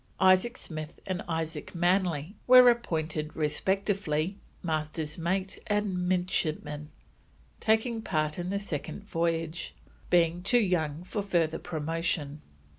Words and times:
Isaac 0.19 0.57
Smith 0.57 0.99
and 1.05 1.21
Isaac 1.27 1.75
Manly 1.75 2.33
were 2.47 2.67
appointed 2.71 3.35
respectively 3.35 4.35
Master's 4.63 5.15
mate 5.19 5.59
and 5.67 6.09
midshipman, 6.09 6.89
taking 7.59 8.01
part 8.01 8.39
in 8.39 8.49
the 8.49 8.57
Second 8.57 9.03
Voyage, 9.03 9.75
being 10.09 10.41
too 10.41 10.57
young 10.59 11.03
for 11.03 11.21
further 11.21 11.59
promotion. 11.59 12.41